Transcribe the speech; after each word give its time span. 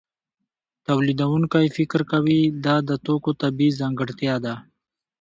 تولیدونکی 0.85 1.67
فکر 1.77 2.01
کوي 2.11 2.39
دا 2.65 2.75
د 2.89 2.91
توکو 3.05 3.31
طبیعي 3.41 3.77
ځانګړتیا 3.79 4.35
ده 4.45 4.53